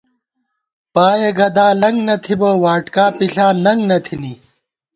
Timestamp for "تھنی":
4.05-4.33